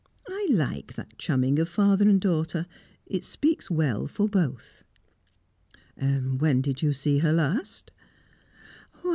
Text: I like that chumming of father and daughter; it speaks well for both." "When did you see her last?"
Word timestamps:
I 0.27 0.47
like 0.49 0.93
that 0.95 1.19
chumming 1.19 1.59
of 1.59 1.69
father 1.69 2.09
and 2.09 2.19
daughter; 2.19 2.65
it 3.05 3.23
speaks 3.23 3.69
well 3.69 4.07
for 4.07 4.27
both." 4.27 4.81
"When 5.95 6.61
did 6.61 6.81
you 6.81 6.91
see 6.91 7.19
her 7.19 7.31
last?" 7.31 7.91